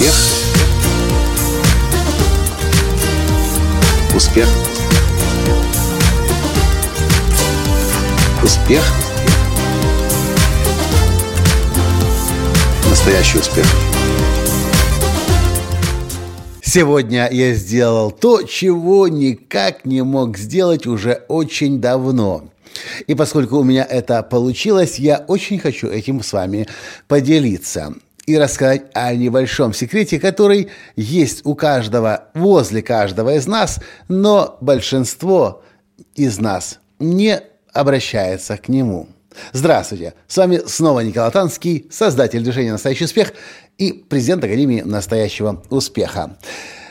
Успех. 0.00 0.14
Успех. 4.16 4.48
Успех. 8.42 8.82
Настоящий 12.88 13.38
успех. 13.40 13.66
Сегодня 16.62 17.28
я 17.30 17.52
сделал 17.52 18.10
то, 18.10 18.42
чего 18.44 19.06
никак 19.06 19.84
не 19.84 20.00
мог 20.00 20.38
сделать 20.38 20.86
уже 20.86 21.24
очень 21.28 21.78
давно. 21.78 22.44
И 23.06 23.14
поскольку 23.14 23.58
у 23.58 23.64
меня 23.64 23.84
это 23.84 24.22
получилось, 24.22 24.98
я 24.98 25.22
очень 25.28 25.58
хочу 25.58 25.88
этим 25.88 26.22
с 26.22 26.32
вами 26.32 26.68
поделиться 27.06 27.92
и 28.30 28.38
рассказать 28.38 28.82
о 28.94 29.14
небольшом 29.14 29.74
секрете, 29.74 30.20
который 30.20 30.68
есть 30.96 31.44
у 31.44 31.54
каждого, 31.54 32.28
возле 32.34 32.82
каждого 32.82 33.34
из 33.34 33.46
нас, 33.46 33.80
но 34.08 34.56
большинство 34.60 35.62
из 36.14 36.38
нас 36.38 36.78
не 36.98 37.40
обращается 37.72 38.56
к 38.56 38.68
нему. 38.68 39.08
Здравствуйте! 39.52 40.14
С 40.28 40.36
вами 40.36 40.60
снова 40.66 41.00
Николай 41.00 41.30
Танский, 41.30 41.86
создатель 41.90 42.42
движения 42.42 42.72
«Настоящий 42.72 43.04
успех» 43.04 43.32
и 43.78 43.92
президент 43.92 44.44
Академии 44.44 44.82
«Настоящего 44.82 45.62
успеха». 45.70 46.36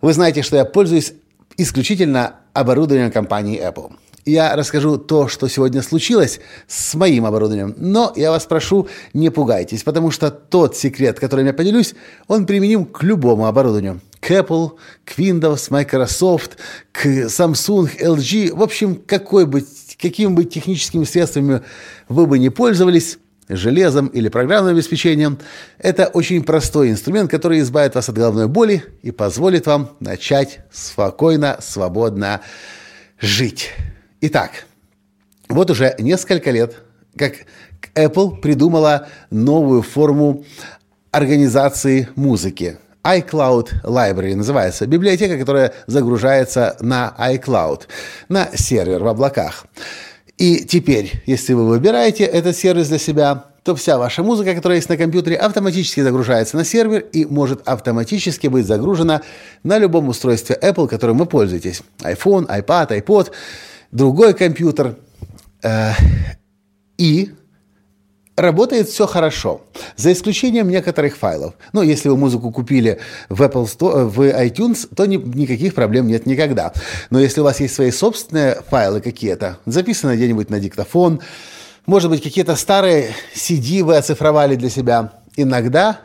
Вы 0.00 0.12
знаете, 0.12 0.42
что 0.42 0.56
я 0.56 0.64
пользуюсь 0.64 1.12
исключительно 1.56 2.36
оборудованием 2.54 3.12
компании 3.12 3.60
Apple 3.60 3.92
я 4.24 4.54
расскажу 4.56 4.98
то, 4.98 5.28
что 5.28 5.48
сегодня 5.48 5.82
случилось 5.82 6.40
с 6.66 6.94
моим 6.94 7.26
оборудованием. 7.26 7.74
Но 7.76 8.12
я 8.16 8.30
вас 8.30 8.44
прошу, 8.46 8.88
не 9.12 9.30
пугайтесь, 9.30 9.82
потому 9.82 10.10
что 10.10 10.30
тот 10.30 10.76
секрет, 10.76 11.18
которым 11.18 11.46
я 11.46 11.52
поделюсь, 11.52 11.94
он 12.28 12.46
применим 12.46 12.84
к 12.84 13.02
любому 13.02 13.46
оборудованию. 13.46 14.00
К 14.20 14.32
Apple, 14.32 14.72
к 15.04 15.18
Windows, 15.18 15.66
Microsoft, 15.70 16.58
к 16.92 17.06
Samsung, 17.06 17.90
LG. 17.98 18.54
В 18.54 18.62
общем, 18.62 19.00
какой 19.06 19.46
бы, 19.46 19.64
какими 20.00 20.32
бы 20.32 20.44
техническими 20.44 21.04
средствами 21.04 21.62
вы 22.08 22.26
бы 22.26 22.38
не 22.38 22.50
пользовались, 22.50 23.18
железом 23.48 24.06
или 24.08 24.28
программным 24.28 24.74
обеспечением. 24.74 25.38
Это 25.78 26.06
очень 26.06 26.44
простой 26.44 26.90
инструмент, 26.90 27.30
который 27.30 27.60
избавит 27.60 27.94
вас 27.94 28.08
от 28.08 28.14
головной 28.14 28.46
боли 28.46 28.84
и 29.02 29.10
позволит 29.10 29.66
вам 29.66 29.90
начать 30.00 30.60
спокойно, 30.70 31.56
свободно 31.60 32.42
жить. 33.20 33.70
Итак, 34.22 34.66
вот 35.48 35.70
уже 35.70 35.94
несколько 35.98 36.50
лет, 36.50 36.76
как 37.16 37.46
Apple 37.94 38.38
придумала 38.42 39.08
новую 39.30 39.80
форму 39.80 40.44
организации 41.10 42.06
музыки. 42.16 42.76
iCloud 43.02 43.82
Library 43.82 44.34
называется. 44.36 44.86
Библиотека, 44.86 45.38
которая 45.38 45.72
загружается 45.86 46.76
на 46.80 47.14
iCloud, 47.18 47.84
на 48.28 48.50
сервер 48.54 49.02
в 49.02 49.08
облаках. 49.08 49.64
И 50.36 50.66
теперь, 50.66 51.22
если 51.24 51.54
вы 51.54 51.66
выбираете 51.66 52.24
этот 52.24 52.54
сервис 52.54 52.88
для 52.88 52.98
себя, 52.98 53.46
то 53.62 53.74
вся 53.74 53.96
ваша 53.96 54.22
музыка, 54.22 54.54
которая 54.54 54.76
есть 54.76 54.90
на 54.90 54.98
компьютере, 54.98 55.36
автоматически 55.36 56.00
загружается 56.00 56.58
на 56.58 56.64
сервер 56.66 57.00
и 57.00 57.24
может 57.24 57.66
автоматически 57.66 58.48
быть 58.48 58.66
загружена 58.66 59.22
на 59.62 59.78
любом 59.78 60.08
устройстве 60.08 60.58
Apple, 60.60 60.88
которым 60.88 61.16
вы 61.16 61.24
пользуетесь. 61.24 61.82
iPhone, 62.02 62.46
iPad, 62.48 63.02
iPod– 63.02 63.30
другой 63.90 64.34
компьютер. 64.34 64.96
Э, 65.62 65.92
и 66.98 67.30
работает 68.36 68.88
все 68.88 69.06
хорошо, 69.06 69.62
за 69.96 70.12
исключением 70.12 70.68
некоторых 70.68 71.16
файлов. 71.16 71.54
Ну, 71.72 71.82
если 71.82 72.08
вы 72.08 72.16
музыку 72.16 72.50
купили 72.50 72.98
в 73.28 73.42
Apple 73.42 73.66
Store, 73.66 74.04
в 74.06 74.20
iTunes, 74.20 74.88
то 74.94 75.06
ни, 75.06 75.16
никаких 75.16 75.74
проблем 75.74 76.06
нет 76.06 76.26
никогда. 76.26 76.72
Но 77.10 77.20
если 77.20 77.40
у 77.40 77.44
вас 77.44 77.60
есть 77.60 77.74
свои 77.74 77.90
собственные 77.90 78.62
файлы 78.68 79.00
какие-то, 79.00 79.58
записанные 79.66 80.16
где-нибудь 80.16 80.50
на 80.50 80.60
диктофон, 80.60 81.20
может 81.86 82.10
быть, 82.10 82.22
какие-то 82.22 82.56
старые 82.56 83.14
CD 83.34 83.82
вы 83.82 83.96
оцифровали 83.96 84.54
для 84.54 84.70
себя, 84.70 85.12
иногда 85.36 86.00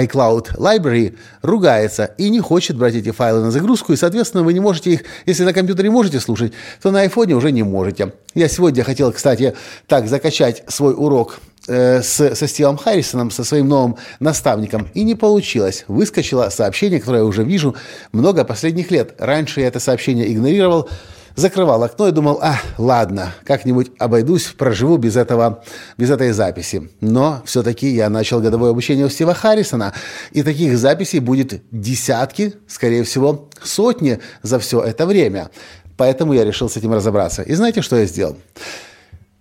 iCloud 0.00 0.56
Library 0.56 1.16
ругается 1.42 2.14
и 2.18 2.30
не 2.30 2.40
хочет 2.40 2.76
брать 2.76 2.94
эти 2.94 3.10
файлы 3.10 3.42
на 3.42 3.50
загрузку, 3.50 3.92
и, 3.92 3.96
соответственно, 3.96 4.42
вы 4.42 4.52
не 4.52 4.60
можете 4.60 4.92
их, 4.92 5.02
если 5.26 5.44
на 5.44 5.52
компьютере 5.52 5.90
можете 5.90 6.20
слушать, 6.20 6.52
то 6.82 6.90
на 6.90 7.04
iPhone 7.04 7.32
уже 7.32 7.52
не 7.52 7.62
можете. 7.62 8.12
Я 8.34 8.48
сегодня 8.48 8.84
хотел, 8.84 9.12
кстати, 9.12 9.54
так 9.86 10.08
закачать 10.08 10.64
свой 10.68 10.94
урок 10.96 11.40
э, 11.66 12.02
с, 12.02 12.34
со 12.34 12.46
Стивом 12.46 12.76
Харрисоном, 12.76 13.30
со 13.30 13.44
своим 13.44 13.68
новым 13.68 13.96
наставником, 14.20 14.88
и 14.94 15.04
не 15.04 15.14
получилось. 15.14 15.84
Выскочило 15.88 16.48
сообщение, 16.48 17.00
которое 17.00 17.18
я 17.18 17.24
уже 17.24 17.44
вижу 17.44 17.74
много 18.12 18.44
последних 18.44 18.90
лет. 18.90 19.14
Раньше 19.18 19.60
я 19.60 19.68
это 19.68 19.80
сообщение 19.80 20.32
игнорировал, 20.32 20.88
закрывал 21.34 21.82
окно 21.82 22.08
и 22.08 22.12
думал, 22.12 22.38
а, 22.42 22.56
ладно, 22.78 23.32
как-нибудь 23.44 23.90
обойдусь, 23.98 24.46
проживу 24.46 24.96
без, 24.96 25.16
этого, 25.16 25.62
без 25.98 26.10
этой 26.10 26.32
записи. 26.32 26.90
Но 27.00 27.42
все-таки 27.44 27.88
я 27.88 28.08
начал 28.08 28.40
годовое 28.40 28.70
обучение 28.70 29.06
у 29.06 29.10
Стива 29.10 29.34
Харрисона, 29.34 29.92
и 30.32 30.42
таких 30.42 30.76
записей 30.76 31.20
будет 31.20 31.62
десятки, 31.70 32.54
скорее 32.66 33.04
всего, 33.04 33.48
сотни 33.62 34.20
за 34.42 34.58
все 34.58 34.80
это 34.80 35.06
время. 35.06 35.50
Поэтому 35.96 36.32
я 36.32 36.44
решил 36.44 36.68
с 36.68 36.76
этим 36.76 36.92
разобраться. 36.92 37.42
И 37.42 37.54
знаете, 37.54 37.82
что 37.82 37.96
я 37.96 38.06
сделал? 38.06 38.36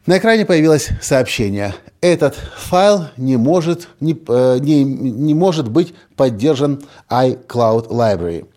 На 0.08 0.18
экране 0.18 0.46
появилось 0.46 0.90
сообщение. 1.02 1.76
Этот 2.02 2.36
файл 2.58 3.06
не 3.18 3.38
может, 3.38 3.88
не, 4.00 4.20
э, 4.28 4.58
не, 4.60 4.84
не 4.84 5.36
может 5.36 5.70
быть 5.70 5.94
поддержан 6.16 6.82
iCloud 7.10 7.90
Library. 7.90 8.48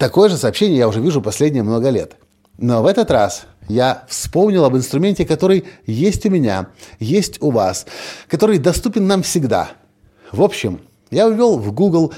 Такое 0.00 0.30
же 0.30 0.38
сообщение 0.38 0.78
я 0.78 0.88
уже 0.88 0.98
вижу 0.98 1.20
последние 1.20 1.62
много 1.62 1.90
лет. 1.90 2.16
Но 2.56 2.82
в 2.82 2.86
этот 2.86 3.10
раз 3.10 3.42
я 3.68 4.04
вспомнил 4.08 4.64
об 4.64 4.74
инструменте, 4.74 5.26
который 5.26 5.66
есть 5.84 6.24
у 6.24 6.30
меня, 6.30 6.68
есть 7.00 7.36
у 7.42 7.50
вас, 7.50 7.84
который 8.26 8.56
доступен 8.56 9.06
нам 9.06 9.22
всегда. 9.22 9.72
В 10.32 10.42
общем, 10.42 10.80
я 11.10 11.28
ввел 11.28 11.58
в 11.58 11.70
Google 11.72 12.14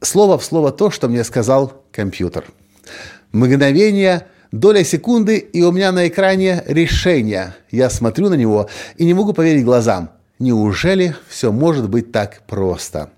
слово 0.00 0.38
в 0.38 0.44
слово 0.46 0.72
то, 0.72 0.90
что 0.90 1.08
мне 1.08 1.24
сказал 1.24 1.84
компьютер. 1.92 2.46
Мгновение, 3.32 4.28
доля 4.50 4.82
секунды, 4.82 5.36
и 5.36 5.60
у 5.60 5.72
меня 5.72 5.92
на 5.92 6.08
экране 6.08 6.64
решение. 6.66 7.54
Я 7.70 7.90
смотрю 7.90 8.30
на 8.30 8.34
него 8.34 8.70
и 8.96 9.04
не 9.04 9.12
могу 9.12 9.34
поверить 9.34 9.62
глазам. 9.62 10.08
Неужели 10.38 11.14
все 11.28 11.52
может 11.52 11.90
быть 11.90 12.12
так 12.12 12.46
просто? 12.46 13.10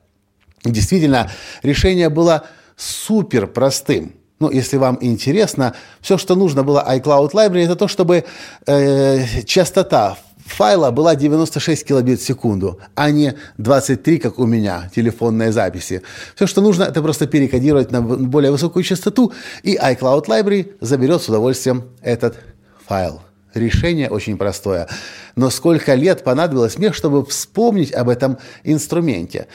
Действительно, 0.65 1.31
решение 1.63 2.09
было 2.09 2.49
супер 2.79 3.47
простым. 3.47 4.15
Ну, 4.41 4.51
если 4.51 4.77
вам 4.77 4.99
интересно, 5.01 5.75
все, 6.01 6.17
что 6.17 6.37
нужно 6.37 6.63
было 6.63 6.85
iCloud 6.89 7.33
Library, 7.33 7.65
это 7.65 7.75
то, 7.75 7.89
чтобы 7.89 8.25
э, 8.67 9.43
частота 9.45 10.17
файла 10.47 10.93
была 10.93 11.17
96 11.17 11.85
килобит 11.85 12.21
в 12.21 12.25
секунду, 12.25 12.79
а 12.95 13.11
не 13.11 13.35
23, 13.59 14.19
как 14.19 14.39
у 14.39 14.47
меня, 14.47 14.91
телефонные 14.95 15.51
записи. 15.51 16.03
Все, 16.37 16.47
что 16.47 16.61
нужно, 16.61 16.85
это 16.85 17.03
просто 17.03 17.27
перекодировать 17.27 17.91
на 17.91 18.01
более 18.01 18.53
высокую 18.53 18.85
частоту, 18.85 19.33
и 19.65 19.77
iCloud 19.77 20.27
Library 20.27 20.77
заберет 20.81 21.21
с 21.23 21.29
удовольствием 21.29 21.85
этот 22.01 22.39
файл. 22.87 23.21
Решение 23.55 24.09
очень 24.09 24.37
простое. 24.37 24.89
Но 25.35 25.51
сколько 25.51 25.95
лет 25.95 26.23
понадобилось 26.23 26.79
мне, 26.79 26.93
чтобы 26.93 27.25
вспомнить 27.27 27.93
об 27.93 28.09
этом 28.09 28.39
инструменте? 28.63 29.49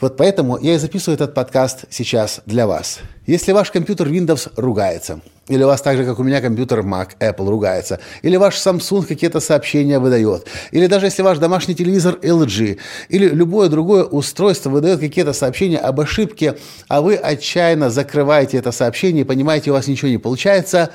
Вот 0.00 0.16
поэтому 0.16 0.58
я 0.58 0.74
и 0.74 0.78
записываю 0.78 1.16
этот 1.16 1.34
подкаст 1.34 1.86
сейчас 1.90 2.40
для 2.46 2.68
вас. 2.68 3.00
Если 3.26 3.50
ваш 3.50 3.72
компьютер 3.72 4.06
Windows 4.08 4.52
ругается, 4.54 5.20
или 5.48 5.64
у 5.64 5.66
вас 5.66 5.82
так 5.82 5.96
же, 5.96 6.04
как 6.04 6.20
у 6.20 6.22
меня, 6.22 6.40
компьютер 6.40 6.80
Mac, 6.80 7.16
Apple 7.18 7.48
ругается, 7.50 7.98
или 8.22 8.36
ваш 8.36 8.54
Samsung 8.54 9.04
какие-то 9.04 9.40
сообщения 9.40 9.98
выдает, 9.98 10.46
или 10.70 10.86
даже 10.86 11.06
если 11.06 11.22
ваш 11.22 11.38
домашний 11.38 11.74
телевизор 11.74 12.16
LG, 12.22 12.78
или 13.08 13.28
любое 13.28 13.68
другое 13.68 14.04
устройство 14.04 14.70
выдает 14.70 15.00
какие-то 15.00 15.32
сообщения 15.32 15.78
об 15.78 15.98
ошибке, 15.98 16.56
а 16.86 17.00
вы 17.00 17.16
отчаянно 17.16 17.90
закрываете 17.90 18.58
это 18.58 18.70
сообщение 18.70 19.22
и 19.22 19.26
понимаете, 19.26 19.70
у 19.70 19.74
вас 19.74 19.88
ничего 19.88 20.10
не 20.10 20.18
получается, 20.18 20.90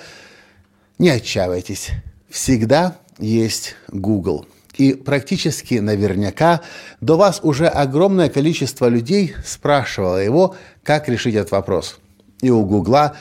не 0.97 1.09
отчаивайтесь. 1.09 1.89
Всегда 2.29 2.95
есть 3.19 3.75
Google. 3.89 4.45
И 4.77 4.93
практически 4.93 5.75
наверняка 5.75 6.61
до 6.99 7.17
вас 7.17 7.39
уже 7.43 7.67
огромное 7.67 8.29
количество 8.29 8.87
людей 8.87 9.35
спрашивало 9.45 10.17
его, 10.17 10.55
как 10.83 11.07
решить 11.07 11.35
этот 11.35 11.51
вопрос. 11.51 11.99
И 12.41 12.49
у 12.49 12.65
Гугла, 12.65 13.15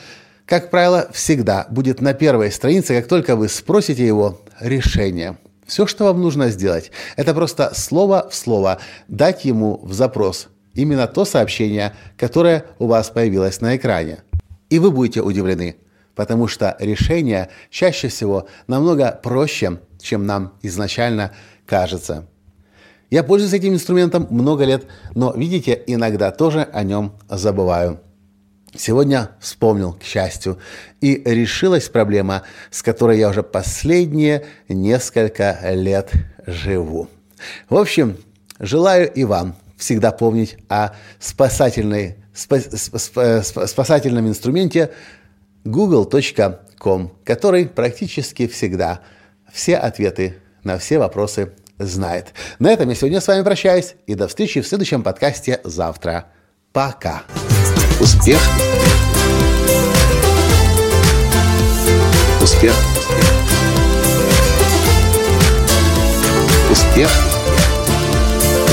как 0.45 0.69
правило, 0.69 1.09
всегда 1.13 1.67
будет 1.69 2.01
на 2.01 2.13
первой 2.13 2.51
странице, 2.51 2.95
как 2.95 3.07
только 3.07 3.35
вы 3.35 3.49
спросите 3.49 4.05
его, 4.05 4.41
решение. 4.59 5.37
Все, 5.65 5.85
что 5.87 6.05
вам 6.05 6.21
нужно 6.21 6.49
сделать, 6.49 6.91
это 7.15 7.33
просто 7.33 7.71
слово 7.75 8.27
в 8.29 8.35
слово 8.35 8.79
дать 9.07 9.45
ему 9.45 9.79
в 9.83 9.93
запрос 9.93 10.49
именно 10.73 11.07
то 11.07 11.25
сообщение, 11.25 11.93
которое 12.17 12.65
у 12.79 12.87
вас 12.87 13.09
появилось 13.09 13.61
на 13.61 13.75
экране. 13.75 14.23
И 14.69 14.79
вы 14.79 14.91
будете 14.91 15.21
удивлены, 15.21 15.77
потому 16.15 16.47
что 16.47 16.75
решение 16.79 17.49
чаще 17.69 18.07
всего 18.07 18.47
намного 18.67 19.11
проще, 19.23 19.79
чем 20.03 20.25
нам 20.25 20.53
изначально 20.61 21.31
кажется. 21.65 22.27
Я 23.09 23.23
пользуюсь 23.23 23.53
этим 23.53 23.73
инструментом 23.73 24.27
много 24.29 24.65
лет, 24.65 24.85
но, 25.13 25.33
видите, 25.33 25.81
иногда 25.87 26.31
тоже 26.31 26.67
о 26.73 26.83
нем 26.83 27.13
забываю. 27.29 27.99
Сегодня 28.75 29.29
вспомнил, 29.39 29.93
к 29.93 30.03
счастью, 30.03 30.57
и 30.99 31.21
решилась 31.23 31.89
проблема, 31.89 32.41
с 32.71 32.81
которой 32.81 33.19
я 33.19 33.29
уже 33.29 33.43
последние 33.43 34.45
несколько 34.67 35.59
лет 35.73 36.11
живу. 36.47 37.07
В 37.69 37.77
общем, 37.77 38.17
желаю 38.59 39.11
и 39.13 39.25
вам 39.25 39.55
всегда 39.77 40.11
помнить 40.11 40.57
о 40.69 40.95
спасательной, 41.19 42.15
спа, 42.33 42.59
спа, 42.59 43.43
спасательном 43.43 44.27
инструменте 44.27 44.91
google.com, 45.65 47.11
который 47.23 47.67
практически 47.67 48.47
всегда 48.47 49.01
все 49.53 49.77
ответы 49.77 50.41
на 50.63 50.79
все 50.79 50.97
вопросы 50.97 51.53
знает. 51.77 52.33
На 52.59 52.71
этом 52.71 52.89
я 52.89 52.95
сегодня 52.95 53.21
с 53.21 53.27
вами 53.27 53.43
прощаюсь 53.43 53.95
и 54.07 54.15
до 54.15 54.27
встречи 54.27 54.61
в 54.61 54.67
следующем 54.67 55.03
подкасте 55.03 55.61
завтра. 55.63 56.25
Пока. 56.71 57.23
Успех. 57.99 58.39
Успех. 62.41 62.73
Успех. 66.71 67.09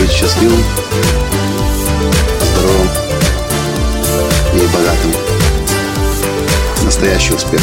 Быть 0.00 0.10
счастливым, 0.10 0.64
здоровым 2.40 2.88
и 4.54 4.66
богатым. 4.74 5.12
Настоящий 6.84 7.34
успех. 7.34 7.60